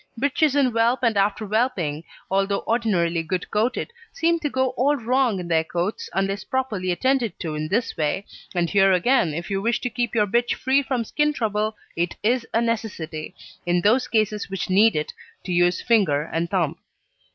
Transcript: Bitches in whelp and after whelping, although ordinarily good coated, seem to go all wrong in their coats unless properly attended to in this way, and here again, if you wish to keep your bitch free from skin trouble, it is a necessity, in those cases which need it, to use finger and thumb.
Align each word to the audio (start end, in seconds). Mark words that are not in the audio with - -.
Bitches 0.19 0.55
in 0.55 0.71
whelp 0.71 1.03
and 1.03 1.15
after 1.15 1.45
whelping, 1.45 2.03
although 2.31 2.61
ordinarily 2.65 3.21
good 3.21 3.51
coated, 3.51 3.93
seem 4.11 4.39
to 4.39 4.49
go 4.49 4.69
all 4.69 4.95
wrong 4.95 5.39
in 5.39 5.47
their 5.47 5.63
coats 5.63 6.09
unless 6.13 6.43
properly 6.43 6.91
attended 6.91 7.39
to 7.41 7.53
in 7.53 7.67
this 7.67 7.95
way, 7.95 8.25
and 8.55 8.67
here 8.67 8.91
again, 8.91 9.31
if 9.35 9.51
you 9.51 9.61
wish 9.61 9.79
to 9.81 9.91
keep 9.91 10.15
your 10.15 10.25
bitch 10.25 10.55
free 10.55 10.81
from 10.81 11.03
skin 11.05 11.33
trouble, 11.33 11.77
it 11.95 12.15
is 12.23 12.47
a 12.51 12.61
necessity, 12.63 13.35
in 13.67 13.81
those 13.81 14.07
cases 14.07 14.49
which 14.49 14.71
need 14.71 14.95
it, 14.95 15.13
to 15.43 15.51
use 15.53 15.83
finger 15.83 16.23
and 16.33 16.49
thumb. 16.49 16.77